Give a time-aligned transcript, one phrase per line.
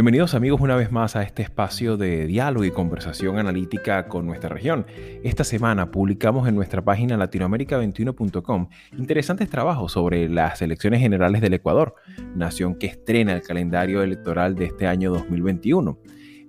[0.00, 4.48] Bienvenidos amigos una vez más a este espacio de diálogo y conversación analítica con nuestra
[4.48, 4.86] región.
[5.22, 11.96] Esta semana publicamos en nuestra página latinoamerica21.com interesantes trabajos sobre las elecciones generales del Ecuador,
[12.34, 15.98] nación que estrena el calendario electoral de este año 2021.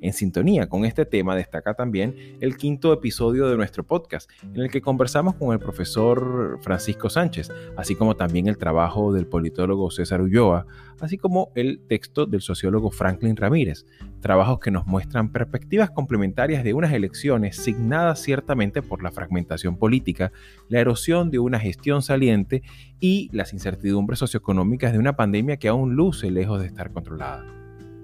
[0.01, 4.71] En sintonía con este tema destaca también el quinto episodio de nuestro podcast, en el
[4.71, 10.21] que conversamos con el profesor Francisco Sánchez, así como también el trabajo del politólogo César
[10.21, 10.65] Ulloa,
[10.99, 13.85] así como el texto del sociólogo Franklin Ramírez,
[14.21, 20.31] trabajos que nos muestran perspectivas complementarias de unas elecciones signadas ciertamente por la fragmentación política,
[20.67, 22.63] la erosión de una gestión saliente
[22.99, 27.60] y las incertidumbres socioeconómicas de una pandemia que aún luce lejos de estar controlada.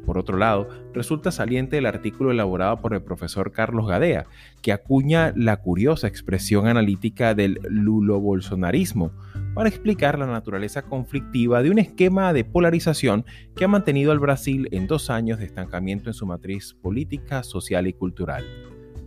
[0.07, 4.25] Por otro lado, resulta saliente el artículo elaborado por el profesor Carlos Gadea,
[4.61, 9.11] que acuña la curiosa expresión analítica del lulo-bolsonarismo
[9.53, 14.69] para explicar la naturaleza conflictiva de un esquema de polarización que ha mantenido al Brasil
[14.71, 18.45] en dos años de estancamiento en su matriz política, social y cultural.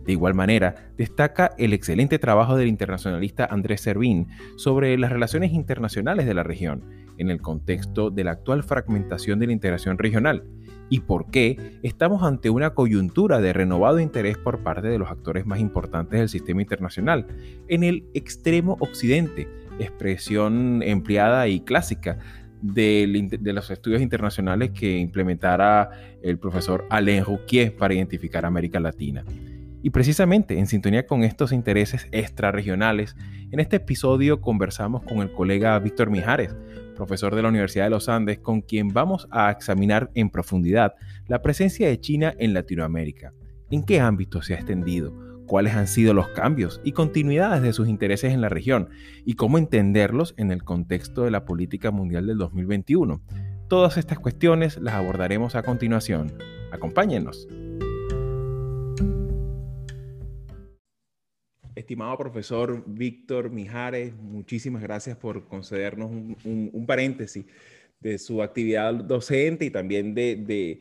[0.05, 6.27] De igual manera, destaca el excelente trabajo del internacionalista Andrés Servín sobre las relaciones internacionales
[6.27, 6.83] de la región,
[7.17, 10.43] en el contexto de la actual fragmentación de la integración regional,
[10.89, 15.45] y por qué estamos ante una coyuntura de renovado interés por parte de los actores
[15.45, 17.27] más importantes del sistema internacional,
[17.69, 19.47] en el extremo occidente,
[19.79, 22.19] expresión empleada y clásica
[22.61, 25.89] de, los estudios internacionales que implementara
[26.21, 29.23] el profesor Alain Rouquier para identificar América Latina.
[29.83, 33.15] Y precisamente en sintonía con estos intereses extrarregionales,
[33.51, 36.55] en este episodio conversamos con el colega Víctor Mijares,
[36.95, 40.93] profesor de la Universidad de los Andes, con quien vamos a examinar en profundidad
[41.27, 43.33] la presencia de China en Latinoamérica.
[43.71, 45.13] ¿En qué ámbito se ha extendido?
[45.47, 48.89] ¿Cuáles han sido los cambios y continuidades de sus intereses en la región?
[49.25, 53.21] ¿Y cómo entenderlos en el contexto de la política mundial del 2021?
[53.67, 56.33] Todas estas cuestiones las abordaremos a continuación.
[56.71, 57.47] Acompáñenos.
[61.81, 67.45] Estimado profesor Víctor Mijares, muchísimas gracias por concedernos un, paréntesis
[67.99, 70.79] de su actividad docente y también de,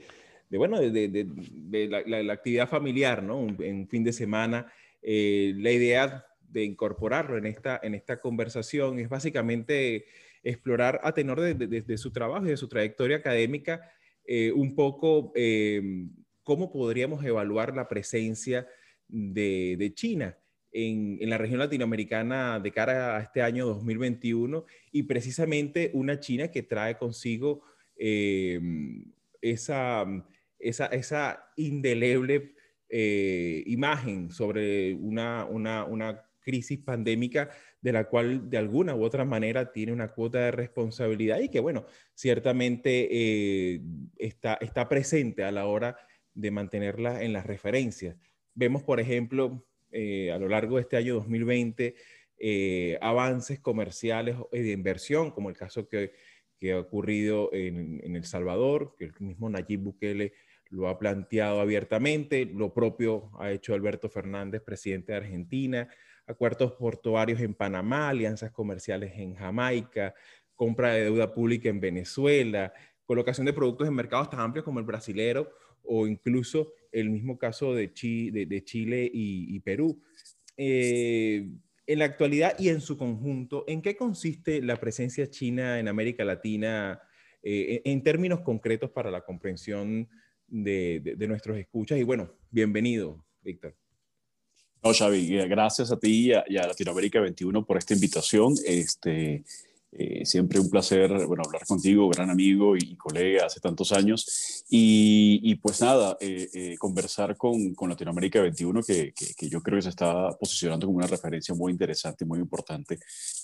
[0.51, 3.47] bueno, de, la, actividad familiar, ¿no?
[3.61, 4.71] En fin de semana.
[5.03, 10.05] Eh, la idea de incorporarlo en esta, en esta conversación es básicamente
[10.43, 13.91] explorar a tenor de, su trabajo y de su trayectoria académica
[14.27, 15.83] eh, un poco eh,
[16.43, 18.67] cómo podríamos evaluar la presencia
[19.09, 20.37] de, China
[20.73, 26.63] en, la región latinoamericana de cara a este año 2021 y precisamente una China que
[26.63, 27.63] trae consigo
[27.97, 28.61] eh,
[29.41, 30.07] esa,
[30.59, 32.55] esa, esa, indeleble
[32.89, 37.51] eh, imagen sobre una, una, una, crisis pandémica
[37.83, 41.61] de la cual de alguna u otra manera tiene una cuota de responsabilidad y que,
[41.61, 43.83] bueno, ciertamente eh,
[44.17, 45.99] está, está presente a la hora
[46.35, 48.17] de mantenerla en las referencias.
[48.55, 51.95] Vemos, por ejemplo, eh, a lo largo de este año 2020
[52.39, 56.13] eh, avances comerciales de inversión, como el caso que,
[56.71, 60.35] ha ocurrido en, El Salvador, que el mismo Nayib Bukele
[60.69, 65.89] lo ha planteado abiertamente, lo propio ha hecho Alberto Fernández, presidente de Argentina,
[66.27, 70.15] acuerdos portuarios en Panamá, alianzas comerciales en Jamaica,
[70.55, 72.73] compra de deuda pública en Venezuela,
[73.05, 75.51] colocación de productos en mercados tan amplios como el brasilero
[75.83, 80.01] o incluso el mismo caso de, de, Chile y, Perú.
[80.57, 81.49] Eh,
[81.87, 86.25] en la actualidad y en su conjunto, ¿en qué consiste la presencia china en América
[86.25, 87.01] Latina
[87.43, 90.09] eh, en términos concretos para la comprensión
[90.47, 91.99] de, nuestros escuchas?
[91.99, 93.77] Y bueno, bienvenido, Víctor.
[94.83, 98.55] No, Xavi, gracias a ti y a, Latinoamérica 21 por esta invitación.
[98.65, 99.45] Este,
[99.93, 104.65] eh, siempre un placer, bueno, hablar contigo, gran amigo y, colega hace tantos años.
[104.69, 109.83] Y, pues nada, eh, eh, conversar con, con, Latinoamérica 21, que, que, yo creo que
[109.83, 113.01] se está posicionando como una referencia muy interesante y muy importante,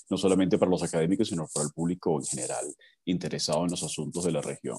[0.09, 2.65] no solamente para los académicos, sino para el público en general
[3.05, 4.77] interesado en los asuntos de la región.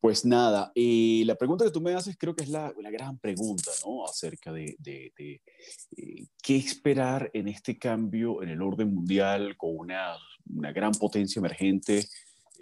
[0.00, 3.70] Pues nada, la pregunta que tú me haces creo que es la, la gran pregunta,
[3.84, 4.04] ¿no?
[4.04, 5.40] Acerca de, de,
[6.42, 10.16] qué esperar en este cambio en el orden mundial con una
[10.54, 12.06] una gran potencia emergente,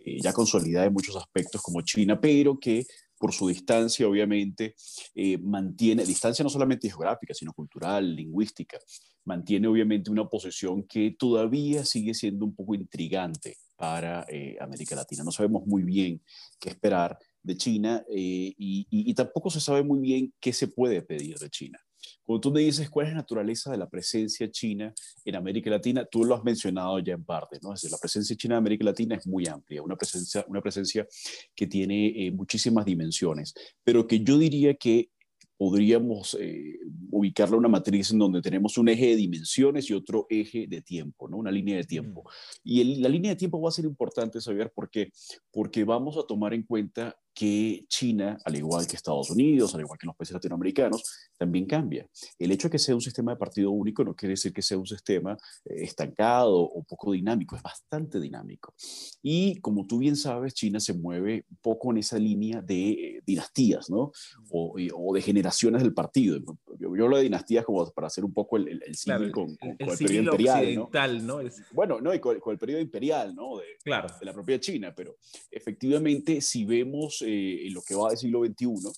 [0.04, 2.86] eh, ya consolidada en muchos aspectos como China, pero que
[3.18, 4.74] por su distancia, obviamente,
[5.14, 8.78] eh, mantiene, distancia no solamente geográfica, sino cultural, lingüística,
[9.24, 15.24] mantiene obviamente una posición que todavía sigue siendo un poco intrigante para eh, América Latina.
[15.24, 16.22] No sabemos muy bien
[16.58, 21.50] qué esperar de China y, tampoco se sabe muy bien qué se puede pedir de
[21.50, 21.78] China.
[22.22, 24.92] Cuando tú me dices cuál es la naturaleza de la presencia china
[25.24, 27.72] en América Latina, tú lo has mencionado ya en parte, ¿no?
[27.72, 31.06] Es decir, la presencia china en América Latina es muy amplia, una presencia, una presencia
[31.54, 35.10] que tiene muchísimas dimensiones, pero que yo diría que
[35.56, 36.78] podríamos eh,
[37.10, 41.28] ubicarla una matriz en donde tenemos un eje de dimensiones y otro eje de tiempo,
[41.28, 41.36] ¿no?
[41.36, 42.28] una línea de tiempo.
[42.62, 45.12] Y la línea de tiempo va a ser importante saber por qué,
[45.52, 49.98] porque vamos a tomar en cuenta que China, al igual que Estados Unidos, al igual
[49.98, 51.02] que los países latinoamericanos,
[51.36, 52.08] también cambia.
[52.38, 54.78] El hecho de que sea un sistema de partido único no quiere decir que sea
[54.78, 58.72] un sistema eh, estancado o poco dinámico, es bastante dinámico.
[59.20, 63.22] Y como tú bien sabes, China se mueve un poco en esa línea de eh,
[63.26, 64.12] dinastías, ¿no?
[64.50, 64.74] O,
[65.14, 66.38] de generaciones del partido.
[66.78, 71.26] Yo, hablo de dinastías como para hacer un poco el, el, con, el, periodo imperial.
[71.26, 71.40] ¿no?
[71.72, 73.58] Bueno, no, y con, el periodo imperial, ¿no?
[73.58, 74.08] De, claro.
[74.18, 75.16] de la propia China, pero
[75.50, 78.90] efectivamente, si vemos eh, en lo que va del siglo XXI,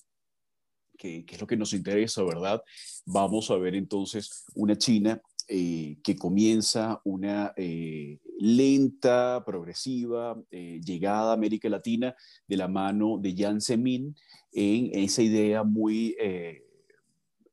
[0.99, 2.63] que, es lo que nos interesa, ¿verdad?
[3.05, 11.35] Vamos a ver entonces una China eh, que comienza una eh, lenta, progresiva llegada a
[11.35, 12.15] América Latina
[12.49, 14.15] de la mano de Jiang Zemin
[14.53, 16.17] en esa idea muy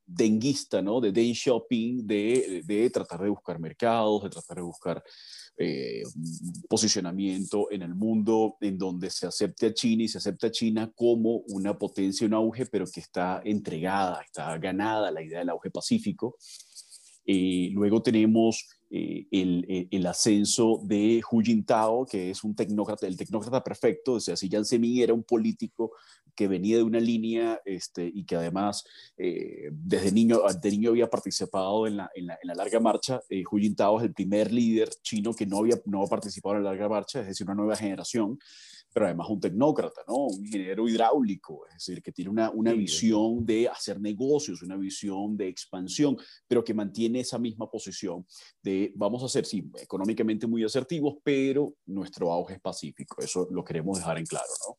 [0.06, 1.00] denguista, ¿no?
[1.00, 5.02] De day shopping, de, de, tratar de buscar mercados, de tratar de buscar
[5.56, 6.02] eh,
[6.68, 10.92] posicionamiento en el mundo en donde se acepte a China y se acepta a China
[10.94, 15.70] como una potencia, un auge, pero que está entregada, está ganada la idea del auge
[15.70, 16.36] pacífico.
[17.26, 23.16] Eh, luego tenemos eh, el, el, ascenso de Hu Jintao, que es un tecnócrata, el
[23.16, 25.92] tecnócrata perfecto, o sea, si Jiang Zemin era un político
[26.34, 28.84] que venía de una línea este, y que además
[29.16, 33.20] eh, desde niño, de niño había participado en la, en la, en la larga marcha.
[33.28, 36.70] Eh, Hu Jintao es el primer líder chino que no había no participado en la
[36.70, 38.38] larga marcha, es decir, una nueva generación
[38.94, 40.14] pero además un tecnócrata, ¿no?
[40.26, 45.36] Un ingeniero hidráulico, es decir, que tiene una, una visión de hacer negocios, una visión
[45.36, 48.24] de expansión, pero que mantiene esa misma posición
[48.62, 53.64] de vamos a ser, sí, económicamente muy asertivos, pero nuestro auge es pacífico, eso lo
[53.64, 54.76] queremos dejar en claro, ¿no?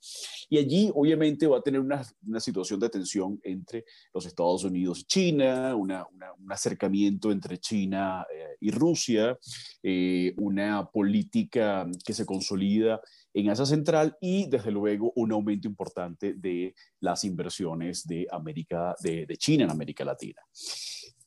[0.50, 3.84] Y allí, obviamente, va a tener una, una situación de tensión entre
[4.14, 6.06] los Estados Unidos y China, una,
[6.38, 9.38] un acercamiento entre China eh, y Rusia,
[9.84, 13.02] eh, una política que se consolida
[13.36, 19.26] en esa central y desde luego un aumento importante de las inversiones de América, de,
[19.26, 20.42] de China en América Latina.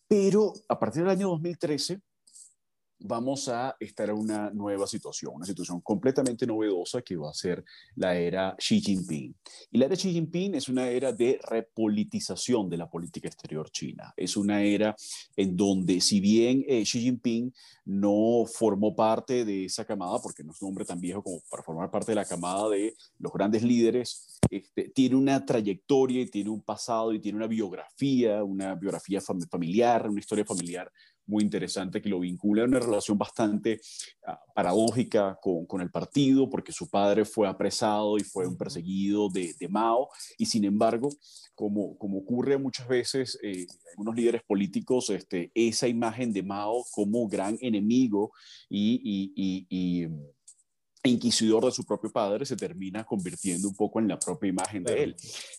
[0.08, 2.00] Pero a partir del año 2013,
[3.00, 7.64] vamos a estar en una nueva situación, una situación completamente novedosa que va a ser
[7.94, 9.34] la era Xi Jinping.
[9.70, 14.12] Y la era Xi Jinping es una era de repolitización de la política exterior china.
[14.16, 14.96] Es una era
[15.36, 17.52] en donde, si bien eh, Xi Jinping
[17.84, 21.62] no formó parte de esa camada, porque no es un hombre tan viejo como para
[21.62, 26.50] formar parte de la camada de los grandes líderes, este, tiene una trayectoria y tiene
[26.50, 30.90] un pasado y tiene una biografía, una biografía familiar, una historia familiar
[31.28, 33.80] muy interesante que lo vincula a una relación bastante
[34.26, 39.28] ah, paradójica con, con, el partido, porque su padre fue apresado y fue un perseguido
[39.28, 40.08] de, de Mao,
[40.38, 41.10] y sin embargo,
[41.54, 47.28] como, como ocurre muchas veces eh, algunos líderes políticos, este, esa imagen de Mao como
[47.28, 48.32] gran enemigo
[48.68, 49.00] y,
[49.36, 50.08] y, y
[51.08, 55.02] inquisidor de su propio padre se termina convirtiendo un poco en la propia imagen de
[55.02, 55.16] él.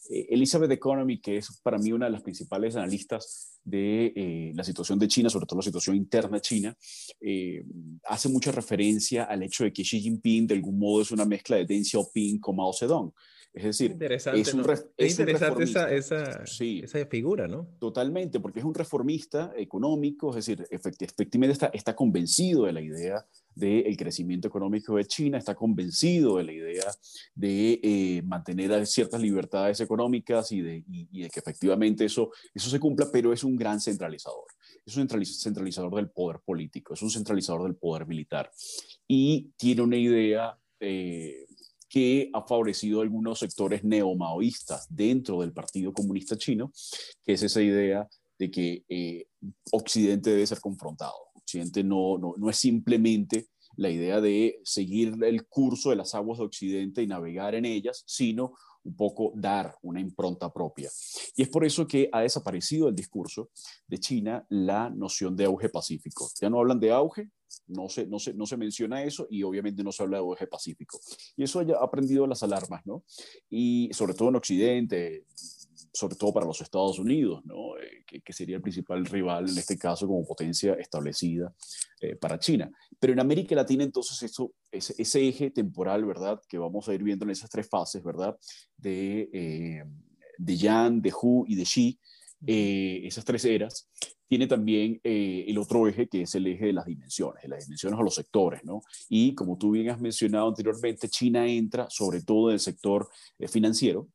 [0.10, 4.64] Eh, Elizabeth Economy, que es para mí una de las principales analistas de eh, la
[4.64, 6.76] situación de China, sobre todo la situación interna china,
[7.22, 7.64] eh,
[8.06, 11.58] hace mucha referencia al hecho de que Xi Jinping de algún modo es una mezcla
[11.58, 13.12] de Deng Xiaoping con Mao Zedong.
[13.52, 17.68] Es decir, interesante, es, un interesante esa, esa, esa, figura, ¿no?
[17.80, 23.26] Totalmente, porque es un reformista económico, es decir, efectivamente está, está convencido de la idea
[23.56, 26.92] del crecimiento económico de China, está convencido de la idea
[27.34, 32.80] de eh, mantener ciertas libertades económicas y de, y, de, que efectivamente eso, eso se
[32.80, 34.46] cumpla, pero es un gran centralizador.
[34.86, 38.52] Es un centralizador del poder político, es un centralizador del poder militar
[39.08, 41.46] y tiene una idea eh,
[41.90, 46.72] que ha favorecido algunos sectores neomaoístas dentro del Partido Comunista Chino,
[47.24, 49.26] que es esa idea de que eh,
[49.72, 51.16] Occidente debe ser confrontado.
[51.34, 56.40] Occidente no, no, no es simplemente la idea de seguir el curso de las aguas
[56.40, 60.90] de Occidente y navegar en ellas, sino un poco dar una impronta propia.
[61.36, 63.50] Y es por eso que ha desaparecido el discurso
[63.88, 66.30] de China la noción de auge pacífico.
[66.40, 67.30] Ya no hablan de auge,
[67.68, 70.48] no se, no se, no se menciona eso y obviamente no se habla de auge
[70.48, 71.00] pacífico.
[71.36, 73.04] Y eso ha aprendido las alarmas, ¿no?
[73.50, 75.26] Y sobre todo en Occidente,
[75.94, 77.78] sobre todo para los Estados Unidos, ¿no?
[77.78, 81.54] Eh, que, sería el principal rival en este caso como potencia establecida
[82.02, 82.72] eh, para China.
[83.00, 86.42] Pero en América Latina entonces esto ese, eje temporal, ¿verdad?
[86.48, 88.38] Que vamos a ir viendo en esas tres fases, ¿verdad?
[88.78, 89.84] De, eh,
[90.38, 92.00] de Yan, de Hu y de Xi,
[92.46, 93.90] eh, esas tres eras,
[94.28, 97.66] tiene también eh, el otro eje que es el eje de las dimensiones, de las
[97.66, 98.82] dimensiones o los sectores, ¿no?
[99.10, 103.10] Y como tú bien has mencionado anteriormente, China entra sobre todo en el sector
[103.48, 104.08] financiero,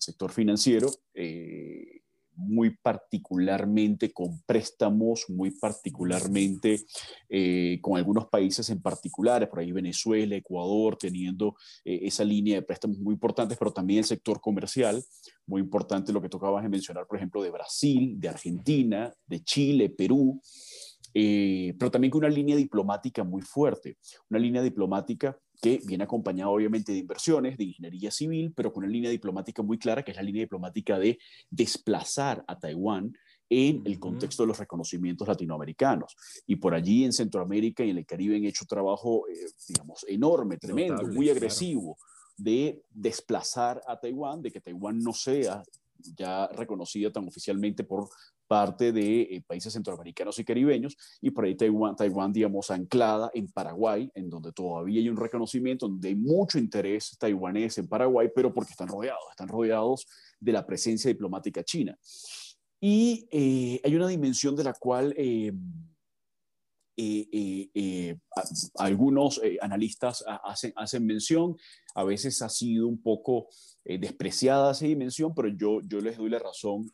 [0.00, 0.90] sector financiero,
[2.40, 6.84] muy particularmente con préstamos, muy particularmente
[7.28, 12.62] eh, con algunos países en particulares, por ahí Venezuela, Ecuador, teniendo eh, esa línea de
[12.62, 15.02] préstamos muy importantes, pero también el sector comercial,
[15.46, 19.90] muy importante lo que tocabas de mencionar, por ejemplo, de Brasil, de Argentina, de Chile,
[19.90, 20.40] Perú.
[21.12, 26.50] Eh, pero también con una línea diplomática muy fuerte, una línea diplomática que viene acompañada
[26.50, 30.16] obviamente de inversiones, de ingeniería civil, pero con una línea diplomática muy clara, que es
[30.16, 31.18] la línea diplomática de
[31.50, 33.12] desplazar a Taiwán
[33.50, 36.16] en el contexto de los reconocimientos latinoamericanos.
[36.46, 39.34] Y por allí en Centroamérica y en el Caribe han hecho trabajo, eh,
[39.68, 41.98] digamos, enorme, tremendo, muy agresivo
[42.36, 45.62] de desplazar a Taiwán, de que Taiwán no sea
[46.16, 48.08] ya reconocida tan oficialmente por
[48.50, 53.46] parte de eh, países centroamericanos y caribeños, y por ahí Taiwán, Taiwán, digamos, anclada en
[53.46, 58.52] Paraguay, en donde todavía hay un reconocimiento, donde hay mucho interés taiwanés en Paraguay, pero
[58.52, 60.04] porque están rodeados, están rodeados
[60.40, 61.96] de la presencia diplomática china.
[62.80, 65.52] Y eh, hay una dimensión de la cual eh,
[68.78, 71.56] algunos analistas hacen, hacen mención,
[71.94, 73.46] a veces ha sido un poco
[73.84, 76.90] despreciada esa dimensión, pero yo, yo les doy la razón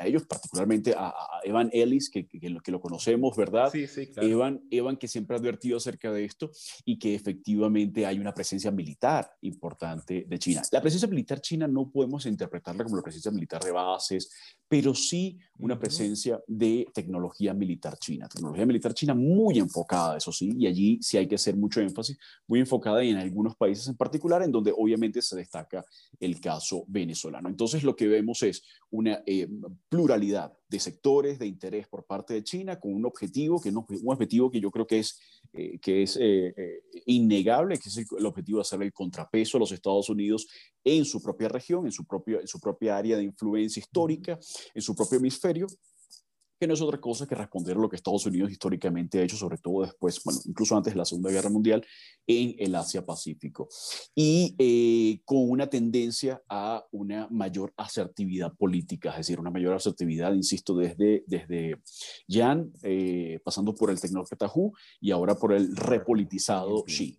[0.00, 1.12] a ellos, particularmente a,
[1.44, 3.70] Evan Ellis, que, que, lo, que, lo, conocemos, ¿verdad?
[3.70, 4.28] Sí, sí, claro.
[4.28, 6.50] Evan, Evan, que siempre ha advertido acerca de esto
[6.84, 10.62] y que efectivamente hay una presencia militar importante de China.
[10.72, 14.30] La presencia militar china no podemos interpretarla como la presencia militar de bases,
[14.68, 18.28] pero sí una presencia de tecnología militar china.
[18.28, 22.18] Tecnología militar china muy enfocada, eso sí, y allí sí hay que hacer mucho énfasis,
[22.46, 25.84] muy enfocada en algunos países en particular, en donde obviamente se destaca
[26.18, 27.48] el caso venezolano.
[27.48, 29.48] Entonces lo que vemos es una eh,
[29.90, 34.12] pluralidad de sectores de interés por parte de China con un objetivo, que no, un
[34.12, 35.18] objetivo que yo creo que es,
[35.52, 39.60] eh, que es eh, eh, innegable, que es el, objetivo de hacer el contrapeso a
[39.60, 40.46] los Estados Unidos
[40.84, 44.38] en su propia región, en su, propio, en su propia área de influencia histórica,
[44.72, 45.66] en su propio hemisferio,
[46.60, 49.36] que no es otra cosa que responder a lo que Estados Unidos históricamente ha hecho,
[49.36, 51.82] sobre todo después, bueno, incluso antes de la Segunda Guerra Mundial,
[52.26, 53.66] en el Asia-Pacífico.
[54.14, 60.34] Y eh, con una tendencia a una mayor asertividad política, es decir, una mayor asertividad,
[60.34, 61.80] insisto, desde, desde
[62.28, 67.18] Yan, eh, pasando por el tecnócrata Hu y ahora por el repolitizado Xi.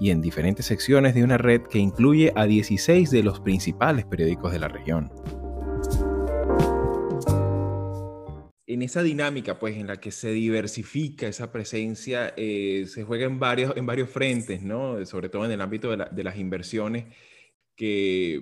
[0.00, 4.52] y en diferentes secciones de una red que incluye a 16 de los principales periódicos
[4.52, 5.10] de la región.
[8.66, 13.38] En esa dinámica, pues, en la que se diversifica esa presencia, eh, se juega en
[13.38, 15.04] varios, en varios frentes, ¿no?
[15.06, 17.04] Sobre todo en el ámbito de, de las inversiones
[17.76, 18.40] que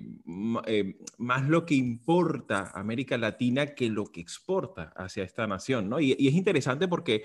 [0.67, 5.99] eh, más lo que importa América Latina que lo que exporta hacia esta nación, ¿no?
[5.99, 7.23] Y, es interesante porque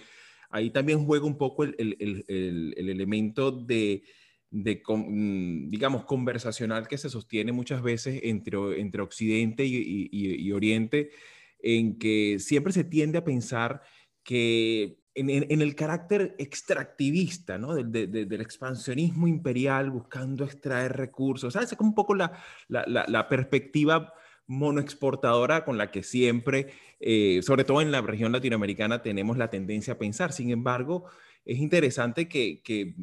[0.50, 4.02] ahí también juega un poco el, el, el, elemento de,
[4.50, 11.10] de, mm, digamos, conversacional que se sostiene muchas veces entre, entre Occidente y, y Oriente,
[11.60, 13.82] en que siempre se tiende a pensar
[14.22, 17.74] que en, el carácter extractivista, ¿no?
[17.74, 21.52] del expansionismo imperial buscando extraer recursos.
[21.52, 21.72] ¿Sabes?
[21.72, 22.32] Es como un poco la,
[22.68, 24.12] la, perspectiva
[24.48, 29.92] monoexportadora con la que siempre, eh, sobre todo en la región latinoamericana, tenemos la tendencia
[29.92, 30.32] a pensar.
[30.32, 31.04] Sin embargo,
[31.44, 32.94] es interesante que, que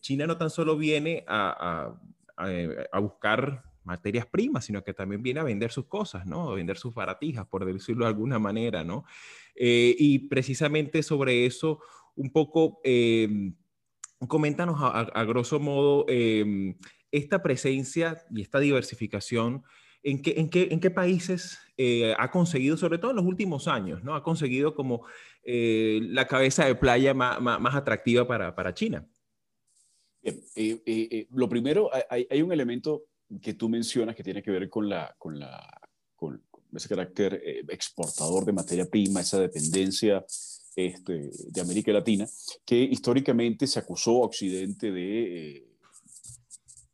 [0.00, 1.94] China no tan solo viene a,
[2.36, 6.50] a, buscar materias primas, sino que también viene a vender sus cosas, ¿no?
[6.50, 9.04] A vender sus baratijas, por decirlo de alguna manera, ¿no?
[9.54, 11.80] Eh, y precisamente sobre eso,
[12.16, 13.52] un poco, eh,
[14.26, 16.74] coméntanos a, grosso modo eh,
[17.10, 19.64] esta presencia y esta diversificación.
[20.06, 21.58] ¿En qué, en qué, en qué países
[22.18, 24.14] ha conseguido, sobre todo en los últimos años, ¿no?
[24.14, 25.06] ha conseguido como
[25.44, 29.08] la cabeza de playa más, más, atractiva para, para China?
[31.30, 33.04] lo primero, hay, hay, un elemento
[33.42, 35.80] que tú mencionas que tiene que ver con la, con la,
[36.14, 36.42] con,
[36.76, 40.24] ese carácter eh, exportador de materia prima, esa dependencia
[40.76, 42.26] este, de América Latina,
[42.64, 45.68] que históricamente se acusó a Occidente de, eh,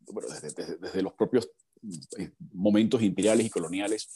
[0.09, 1.51] bueno, desde, los propios eh,
[2.53, 4.09] momentos imperiales y coloniales,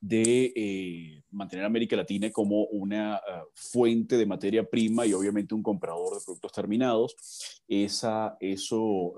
[0.00, 3.20] de mantener a América Latina como una
[3.54, 7.14] fuente de materia prima y obviamente un comprador de productos terminados.
[7.68, 9.14] Esa, eso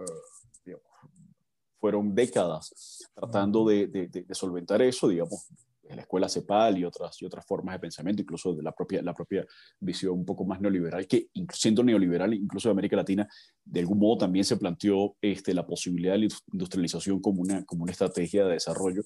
[1.84, 5.48] fueron décadas tratando de, de, solventar eso, digamos,
[5.94, 9.14] la escuela CEPAL y otras, y otras formas de pensamiento, incluso de la propia, la
[9.14, 9.44] propia
[9.80, 13.28] visión un poco más neoliberal, que siendo neoliberal, incluso de América Latina,
[13.64, 17.82] de algún modo también se planteó este, la posibilidad de la industrialización como una, como
[17.82, 19.02] una estrategia de desarrollo.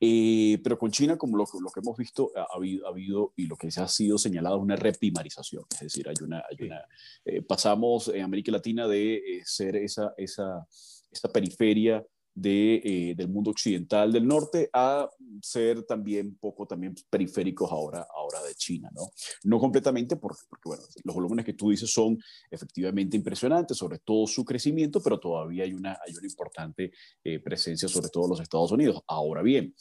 [0.00, 3.46] Eh, pero con China, como lo, lo, que hemos visto, ha habido, ha habido, y
[3.46, 6.80] lo que se ha sido señalado es una reprimarización, es decir, hay una, hay una
[7.24, 10.66] eh, pasamos en América Latina de eh, ser esa, esa
[11.10, 12.04] esta periferia
[12.40, 15.08] de, eh, del mundo occidental del norte a
[15.42, 19.10] ser también poco también periféricos ahora, ahora de China, ¿no?
[19.44, 22.18] No completamente porque, porque, bueno, los volúmenes que tú dices son
[22.50, 26.92] efectivamente impresionantes, sobre todo su crecimiento, pero todavía hay una, hay una importante
[27.24, 29.02] eh, presencia, sobre todo en los Estados Unidos.
[29.06, 29.74] Ahora bien,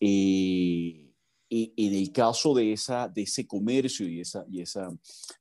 [0.00, 1.03] eh,
[1.76, 4.90] en el caso de, esa, de ese comercio y esa, y esa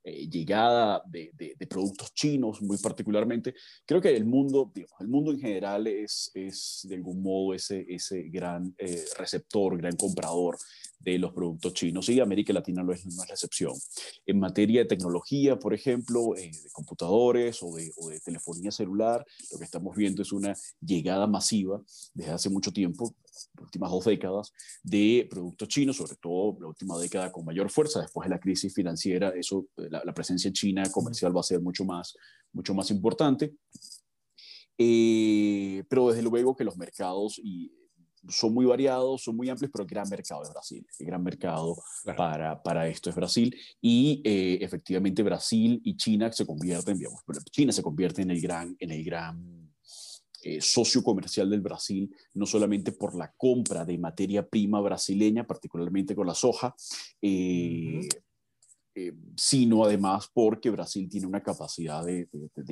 [0.04, 3.56] eh, llegada de, de, productos chinos, muy particularmente,
[3.86, 8.24] creo que el mundo, el mundo en general es, es de algún modo ese, ese
[8.24, 10.58] gran eh, receptor, gran comprador
[11.04, 13.74] de los productos chinos y América Latina no es, no es la excepción.
[14.26, 19.26] En materia de tecnología, por ejemplo, eh, de computadores o de, o de, telefonía celular,
[19.52, 21.82] lo que estamos viendo es una llegada masiva
[22.14, 23.14] desde hace mucho tiempo,
[23.60, 28.28] últimas dos décadas, de productos chinos, sobre todo la última década con mayor fuerza, después
[28.28, 32.16] de la crisis financiera, eso, la, la presencia china comercial va a ser mucho más,
[32.52, 33.54] mucho más importante.
[34.78, 37.72] Eh, pero desde luego que los mercados y
[38.30, 40.86] son muy variados, son muy amplios, pero el gran mercado es Brasil.
[41.00, 41.76] El gran mercado
[42.16, 43.56] para, para esto es Brasil.
[43.82, 48.76] Y eh, efectivamente Brasil y China se convierten, digamos, China se convierte en el gran,
[48.80, 49.63] en el gran
[50.44, 56.16] eh, socio comercial del Brasil, no solamente por la compra de materia prima brasileña, particularmente
[56.16, 56.76] con la soja,
[57.22, 58.02] eh,
[58.96, 62.28] eh, sino además porque Brasil tiene una capacidad de,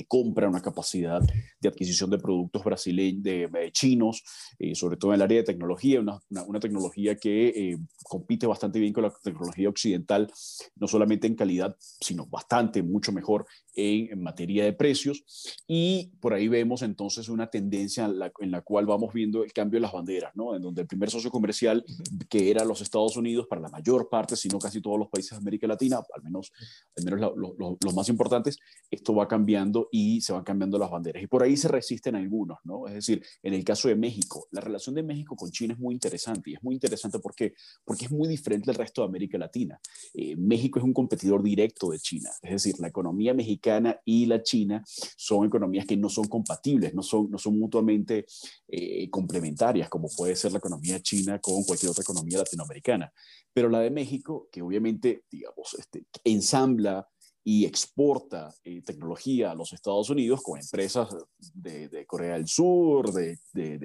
[0.08, 1.20] compra, una capacidad
[1.60, 4.24] de adquisición de productos brasileños, de, chinos,
[4.60, 8.94] eh, sobre todo en el área de tecnología, una, una, tecnología que compite bastante bien
[8.94, 10.32] con la tecnología occidental,
[10.76, 15.24] no solamente en calidad, sino bastante, mucho mejor en, materia de precios.
[15.68, 19.54] Y por ahí vemos entonces una tendencia en la, en la, cual vamos viendo el
[19.54, 20.56] cambio de las banderas, ¿no?
[20.56, 21.84] En donde el primer socio comercial,
[22.30, 25.32] que era los Estados Unidos, para la mayor parte, si no casi todos los países
[25.32, 26.52] de América Latina, al menos,
[26.98, 27.34] al menos
[27.82, 28.58] los más importantes,
[28.90, 31.24] esto va cambiando y se van cambiando las banderas.
[31.24, 32.88] Y por ahí se resisten algunos, ¿no?
[32.88, 35.94] Es decir, en el caso de México, la relación de México con China es muy
[35.94, 36.52] interesante.
[36.52, 37.54] Y es muy interesante porque,
[37.84, 39.80] porque es muy diferente del resto de América Latina.
[40.14, 42.30] Eh, México es un competidor directo de China.
[42.42, 43.61] Es decir, la economía mexicana
[44.06, 48.26] y la China son economías que no son compatibles, no son, no son mutuamente
[48.68, 53.12] eh, complementarias, como puede ser la economía china con cualquier otra economía latinoamericana.
[53.54, 57.08] Pero la de México, que obviamente, digamos, este, ensambla
[57.44, 61.10] y exporta eh, tecnología a los Estados Unidos con empresas
[61.54, 63.38] de, Corea del Sur, de,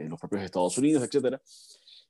[0.08, 1.40] los propios Estados Unidos, etcétera,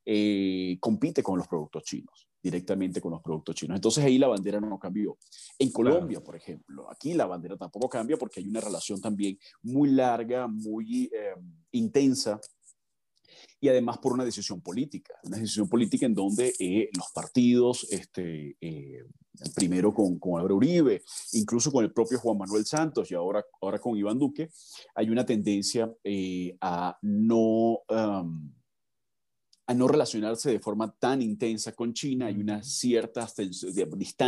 [0.04, 3.76] eh, compite con los productos chinos, directamente con los productos chinos.
[3.76, 5.18] Entonces ahí la bandera no cambió.
[5.58, 9.90] En Colombia, por ejemplo, aquí la bandera tampoco cambia porque hay una relación también muy
[9.90, 11.34] larga, muy eh,
[11.72, 12.40] intensa
[13.60, 18.56] y además por una decisión política, una decisión política en donde eh, los partidos, este,
[18.60, 19.04] eh,
[19.54, 23.78] primero con, con Álvaro Uribe, incluso con el propio Juan Manuel Santos y ahora, ahora
[23.78, 24.50] con Iván Duque,
[24.94, 27.80] hay una tendencia eh, a no...
[29.66, 33.26] a no relacionarse de forma tan intensa con China, hay una cierta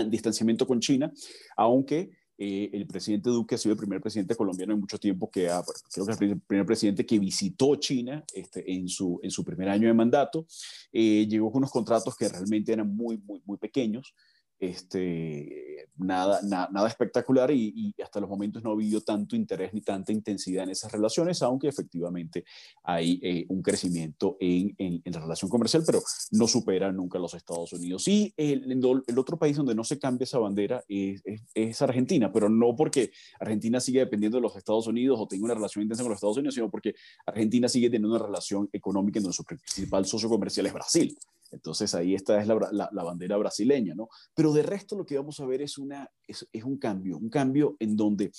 [0.08, 1.12] distanciamiento con China,
[1.56, 5.48] aunque eh, el presidente Duque ha sido el primer presidente colombiano en mucho tiempo que
[5.48, 9.44] ha, creo que es el primer presidente que visitó China este, en, su, en su
[9.44, 10.46] primer año de mandato.
[10.92, 14.14] Eh, llegó con unos contratos que realmente eran muy, muy, muy pequeños
[14.58, 15.67] este,
[15.98, 20.64] nada, nada espectacular y, hasta los momentos no ha habido tanto interés ni tanta intensidad
[20.64, 22.44] en esas relaciones, aunque efectivamente
[22.82, 26.00] hay eh, un crecimiento en, en, la relación comercial, pero
[26.32, 28.06] no supera nunca los Estados Unidos.
[28.08, 28.70] Y el,
[29.06, 31.22] el otro país donde no se cambia esa bandera es,
[31.54, 35.54] es, Argentina, pero no porque Argentina sigue dependiendo de los Estados Unidos o tenga una
[35.54, 36.94] relación intensa con los Estados Unidos, sino porque
[37.26, 41.18] Argentina sigue teniendo una relación económica en donde su principal socio comercial es Brasil.
[41.50, 44.08] Entonces ahí esta es la, bandera brasileña, ¿no?
[44.34, 47.76] Pero de resto lo que vamos a ver es, una, es, un cambio, un cambio
[47.78, 48.30] en donde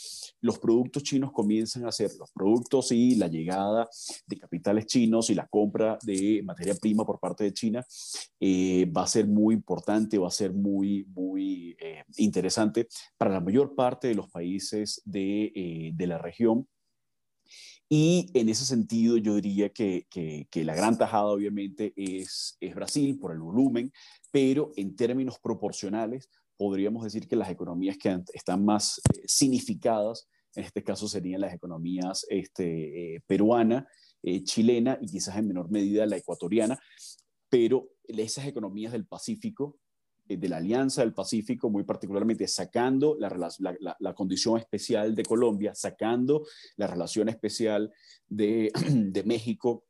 [0.42, 3.90] los productos chinos comienzan a ser los productos y la llegada
[4.26, 7.86] de capitales chinos y la compra de materia prima por parte de China
[8.40, 13.40] eh, va a ser muy importante, va a ser muy, muy eh, interesante para la
[13.40, 16.68] mayor parte de los países de, eh, de la región
[17.92, 23.18] y en ese sentido yo diría que, que, la gran tajada obviamente es, es Brasil
[23.18, 23.92] por el volumen,
[24.32, 30.66] pero en términos proporcionales podríamos decir que las economías que están más eh, significadas, en
[30.66, 33.88] este caso serían las economías este, eh, peruana,
[34.22, 36.78] eh, chilena y quizás en menor medida la ecuatoriana,
[37.50, 39.78] pero esas economías del Pacífico
[40.38, 46.88] de la Alianza del Pacífico, muy particularmente sacando la, condición especial de Colombia, sacando la
[46.88, 47.92] relación especial
[48.28, 49.86] de, México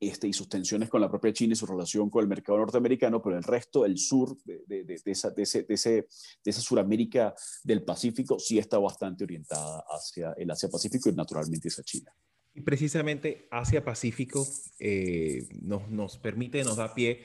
[0.00, 3.20] este, y sus tensiones con la propia China y su relación con el mercado norteamericano,
[3.20, 6.06] pero el resto, el sur de, esa, de, ese, de,
[6.44, 12.14] esa Suramérica del Pacífico, sí está bastante orientada hacia el Asia-Pacífico y naturalmente hacia China.
[12.54, 14.46] Y precisamente Asia-Pacífico
[14.78, 17.24] eh, nos, nos permite, nos da pie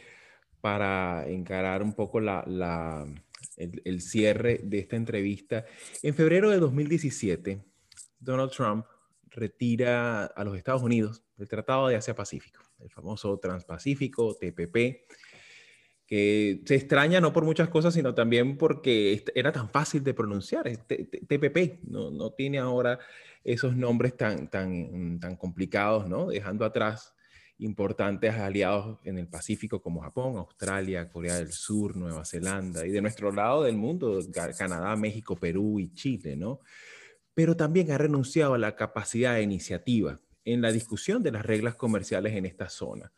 [0.64, 2.20] para encarar un poco
[3.58, 5.66] el, cierre de esta entrevista.
[6.02, 7.62] En febrero de 2017,
[8.18, 8.86] Donald Trump
[9.26, 15.06] retira a los Estados Unidos del Tratado de Asia-Pacífico, el famoso Transpacífico, TPP,
[16.08, 20.64] que se extraña no por muchas cosas, sino también porque era tan fácil de pronunciar.
[20.88, 23.00] TPP no, no tiene ahora
[23.44, 26.28] esos nombres tan, tan, tan complicados, ¿no?
[26.28, 27.14] Dejando atrás
[27.60, 33.02] importantes aliados en el Pacífico como Japón, Australia, Corea del Sur, Nueva Zelanda y de
[33.02, 34.20] nuestro lado del mundo,
[34.58, 36.60] Canadá, México, Perú y Chile, ¿no?
[37.34, 41.76] Pero también ha renunciado a la capacidad de iniciativa en la discusión de las reglas
[41.76, 43.12] comerciales en esta zona.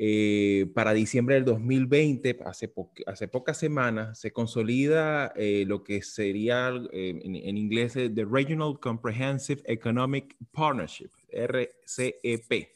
[0.00, 2.72] Eh, para diciembre del 2020, hace,
[3.06, 9.60] hace pocas semanas, se consolida eh, lo que sería eh, en, inglés The Regional Comprehensive
[9.64, 12.68] Economic Partnership, RCEP,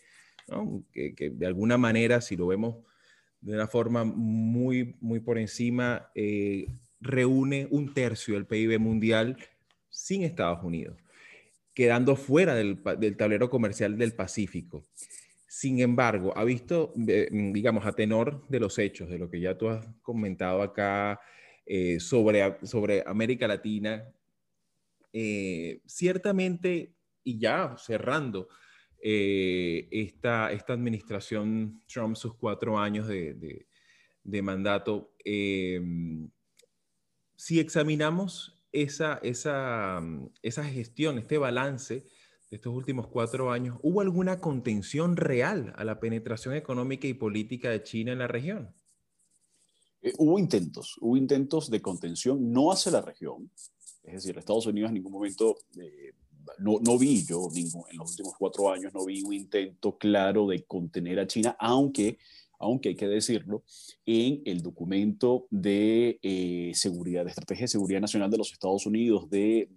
[0.93, 2.77] que, de alguna manera, si lo vemos
[3.41, 6.67] de una forma muy, muy por encima, eh,
[7.01, 9.37] reúne un tercio del PIB mundial
[9.91, 10.97] sin Estados Unidos,
[11.75, 12.81] quedando fuera del,
[13.17, 14.85] tablero comercial del Pacífico.
[15.49, 19.59] Sin embargo, ha visto, eh, digamos, a tenor de los hechos, de lo que ya
[19.59, 21.21] tú has comentado acá
[21.67, 24.09] eh, sobre, sobre América Latina,
[25.85, 28.49] ciertamente, y ya cerrando,
[29.05, 33.67] eh, esta, esta administración Trump, sus cuatro años de,
[34.43, 36.31] mandato, em,
[37.35, 40.01] si examinamos esa, esa,
[40.43, 42.07] esa gestión, este balance
[42.49, 47.71] de estos últimos cuatro años, ¿hubo alguna contención real a la penetración económica y política
[47.71, 48.73] de China en la región?
[50.01, 53.51] Eh, hubo intentos, hubo intentos de contención, no hacia la región,
[54.05, 56.13] es decir, Estados Unidos en ningún momento eh,
[56.59, 60.65] no, no vi yo en los últimos cuatro años, no vi un intento claro de
[60.65, 62.19] contener a China, aunque,
[62.59, 63.65] aunque hay que decirlo,
[64.07, 69.29] en el documento de eh, seguridad, de estrategia de seguridad nacional de los Estados Unidos
[69.31, 69.69] de,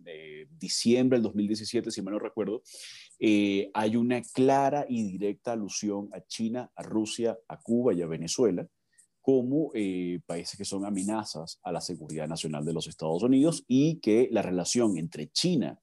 [0.58, 2.64] diciembre del 2017, si mal no recuerdo,
[3.20, 8.08] eh, hay una clara y directa alusión a China, a Rusia, a Cuba y a
[8.08, 8.68] Venezuela
[9.26, 13.96] como eh, países que son amenazas a la seguridad nacional de los Estados Unidos y
[13.96, 15.80] que la relación entre China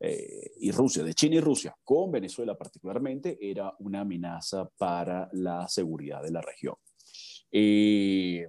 [0.00, 5.68] eh, y Rusia, de China y Rusia, con Venezuela particularmente, era una amenaza para la
[5.68, 6.74] seguridad de la región.
[7.50, 8.48] Eh,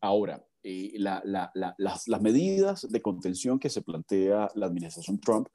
[0.00, 5.48] ahora, eh, las, medidas de contención que se plantea la administración Trump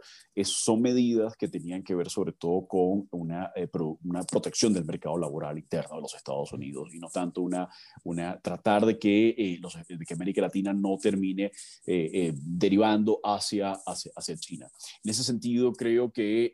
[0.43, 3.69] son medidas que tenían que ver sobre todo con una, eh,
[4.03, 7.69] una protección del mercado laboral interno de los Estados Unidos y no tanto una,
[8.03, 11.51] una tratar de que, eh, los, de que América Latina no termine
[11.85, 14.67] derivando hacia, hacia, hacia, China.
[15.03, 16.53] En ese sentido, creo que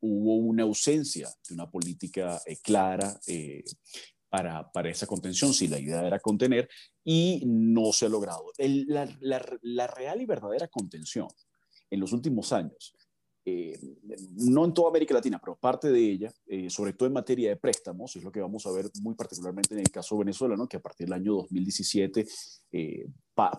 [0.00, 3.18] hubo una ausencia de una política clara
[4.28, 6.68] para, para, esa contención, si la idea era contener,
[7.04, 8.44] y no se ha logrado.
[8.58, 11.28] la, la, real y verdadera contención
[11.90, 12.94] en los últimos años,
[13.50, 13.78] eh,
[14.36, 17.56] no en toda América Latina, pero parte de ella, eh, sobre todo en materia de
[17.56, 20.80] préstamos, es lo que vamos a ver muy particularmente en el caso venezolano, que a
[20.80, 22.26] partir del año 2017
[22.72, 23.06] eh,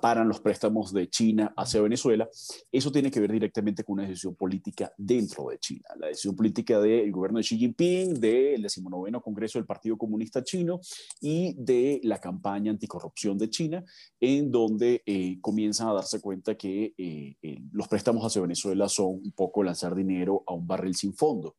[0.01, 2.29] paran los préstamos de China hacia Venezuela,
[2.71, 5.87] eso tiene que ver directamente con una decisión política dentro de China.
[5.97, 10.81] La decisión política del gobierno de Xi Jinping, del decimonoveno Congreso del Partido Comunista Chino
[11.21, 13.83] y de la campaña anticorrupción de China,
[14.19, 19.07] en donde eh, comienzan a darse cuenta que eh, eh, los préstamos hacia Venezuela son
[19.07, 21.55] un poco lanzar dinero a un barril sin fondo.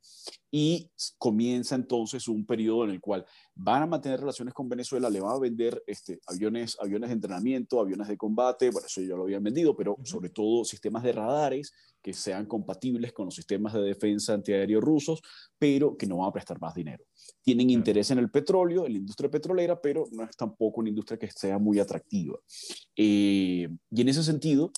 [0.52, 5.20] y comienza entonces un periodo en el cual van a mantener relaciones con Venezuela, le
[5.20, 9.22] van a vender este, aviones, aviones de entrenamiento, aviones de combate, bueno, eso ya lo
[9.22, 13.80] habían vendido, pero sobre todo sistemas de radares que sean compatibles con los sistemas de
[13.80, 15.20] defensa antiaéreo rusos,
[15.58, 17.04] pero que no van a prestar más dinero.
[17.42, 21.18] Tienen interés en el petróleo, en la industria petrolera, pero no es tampoco una industria
[21.18, 22.38] que sea muy atractiva.
[22.96, 24.72] Eh, y en ese sentido,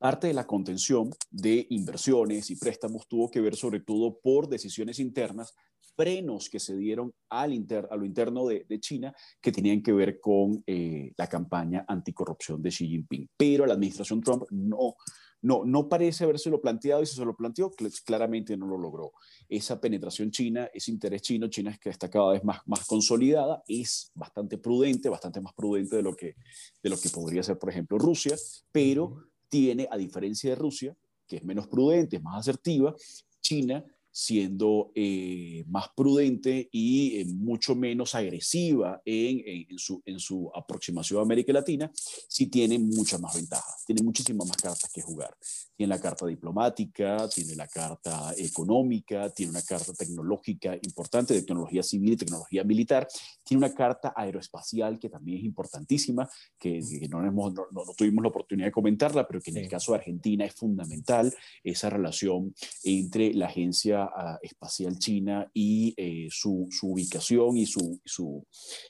[0.00, 4.98] Parte de la contención de inversiones y préstamos tuvo que ver sobre todo por decisiones
[4.98, 5.52] internas,
[6.00, 10.18] frenos que se dieron al inter, a lo interno de, China que tenían que ver
[10.18, 13.28] con eh, la campaña anticorrupción de Xi Jinping.
[13.36, 14.96] Pero la administración Trump no,
[15.42, 17.70] no, no parece habérselo planteado y si se lo planteó,
[18.06, 19.12] claramente no lo logró.
[19.46, 23.62] Esa penetración china, ese interés chino, China es que está cada vez más, más consolidada,
[23.68, 26.34] es bastante prudente, bastante más prudente de lo, que,
[26.82, 28.36] de lo que podría ser, por ejemplo, Rusia,
[28.72, 32.94] pero tiene, a diferencia de Rusia, que es menos prudente, es más asertiva,
[33.42, 33.84] China
[34.20, 41.20] siendo eh, más prudente y eh, mucho menos agresiva en, en, su, en su aproximación
[41.20, 45.34] a América Latina, sí tiene mucha más ventaja, tiene muchísimas más cartas que jugar.
[45.74, 51.82] Tiene la carta diplomática, tiene la carta económica, tiene una carta tecnológica importante de tecnología
[51.82, 53.08] civil y tecnología militar,
[53.42, 56.28] tiene una carta aeroespacial que también es importantísima,
[56.58, 57.64] que, no, hemos, no,
[57.96, 61.88] tuvimos la oportunidad de comentarla, pero que en el caso de Argentina es fundamental esa
[61.88, 62.54] relación
[62.84, 64.09] entre la agencia
[64.42, 68.46] espacial china y eh, su, ubicación y su,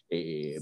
[0.09, 0.61] eh,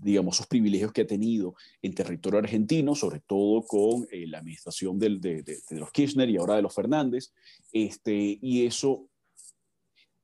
[0.00, 4.98] digamos, sus privilegios que ha tenido en territorio argentino, sobre todo con eh, la administración
[4.98, 7.32] de, de, los Kirchner y ahora de los Fernández,
[7.72, 9.07] este, y eso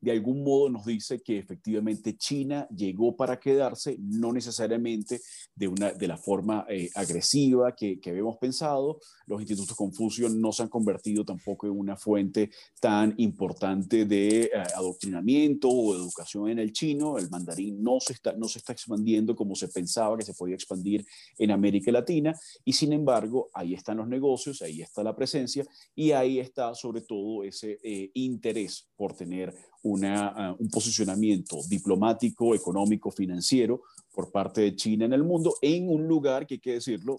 [0.05, 5.23] de algún modo nos dice que efectivamente China llegó para quedarse, no necesariamente
[5.55, 9.01] de, una, de la forma eh, agresiva que, que, habíamos pensado.
[9.27, 14.51] Los institutos Confucio no se han convertido tampoco en una fuente tan importante de eh,
[14.77, 17.17] adoctrinamiento o educación en el chino.
[17.17, 20.55] El mandarín no se, está, no se está expandiendo como se pensaba que se podía
[20.55, 21.07] expandir
[21.38, 25.64] en América Latina y sin embargo ahí están los negocios, ahí está la presencia
[25.95, 29.55] y ahí está sobre todo ese eh, interés por tener
[29.87, 33.83] Ah, un posicionamiento diplomático, económico, financiero
[34.14, 37.18] por parte de China en el mundo, en un lugar que hay que decirlo,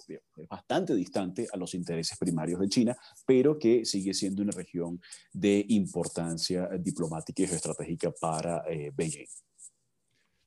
[0.49, 2.97] bastante distante a los intereses primarios de China,
[3.27, 4.99] pero que sigue siendo una región
[5.31, 9.27] de importancia diplomática y geoestratégica para eh, Beijing.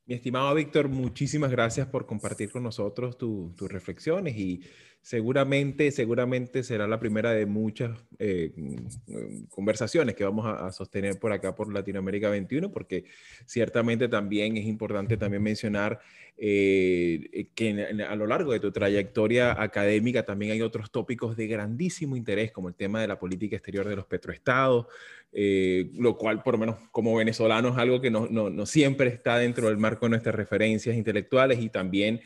[0.08, 4.62] Mi estimado Víctor, muchísimas gracias por compartir con nosotros tus reflexiones y
[5.02, 11.32] seguramente, seguramente será la primera de muchas eh, mm, conversaciones que vamos a, sostener por
[11.32, 13.04] acá por Latinoamérica 21, porque
[13.44, 16.00] ciertamente también es importante también mencionar
[16.40, 22.16] eh, que a lo largo de tu trayectoria académica también hay otros tópicos de grandísimo
[22.16, 24.86] interés, como el tema de la política exterior de los petroestados,
[25.32, 29.38] eh, lo cual por lo menos como venezolano es algo que no, no, siempre está
[29.38, 32.20] dentro del marco de nuestras referencias intelectuales y también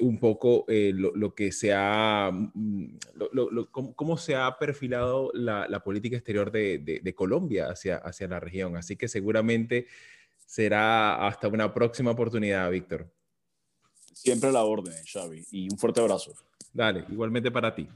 [0.00, 2.98] un poco lo, que se ha Mm,
[3.96, 8.76] cómo, se ha perfilado la, política exterior de, Colombia hacia, hacia la región.
[8.76, 9.86] Así que seguramente
[10.46, 13.10] será hasta una próxima oportunidad, Víctor.
[14.22, 16.34] Siempre a la orden, Xavi, y un fuerte abrazo.
[16.74, 17.88] Dale, igualmente para ti.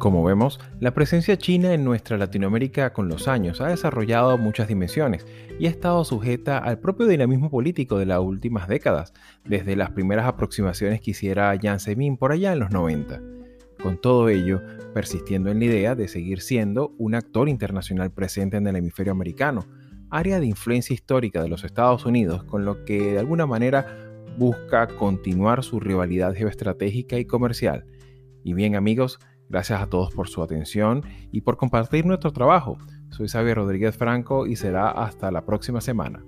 [0.00, 5.24] Como vemos, la presencia china en nuestra Latinoamérica con los años ha desarrollado muchas dimensiones
[5.60, 9.12] y ha estado sujeta al propio dinamismo político de las últimas décadas,
[9.44, 13.45] desde las primeras aproximaciones que hiciera Jiang Zemin por allá en los 90.
[13.82, 14.62] Con todo ello,
[14.94, 19.66] persistiendo en la idea de seguir siendo un actor internacional presente en el hemisferio americano,
[20.10, 23.86] área de influencia histórica de los Estados Unidos, con lo que de alguna manera
[24.38, 27.84] busca continuar su rivalidad geoestratégica y comercial.
[28.44, 32.78] Y bien amigos, Gracias a todos por su atención y por compartir nuestro trabajo.
[33.10, 36.24] Soy Xavier Rodríguez Franco y será hasta la próxima semana.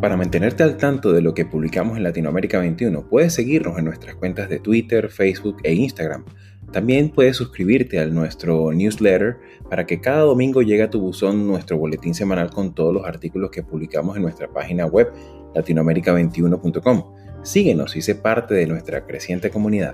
[0.00, 4.14] Para mantenerte al tanto de lo que publicamos en Latinoamérica 21, puedes seguirnos en nuestras
[4.14, 6.24] cuentas de Twitter, Facebook e Instagram.
[6.72, 9.36] También puedes suscribirte a nuestro newsletter
[9.68, 13.50] para que cada domingo llegue a tu buzón nuestro boletín semanal con todos los artículos
[13.50, 15.12] que publicamos en nuestra página web
[15.54, 17.14] latinoamerica21.com.
[17.42, 19.92] Síguenos y sé parte de nuestra creciente comunidad.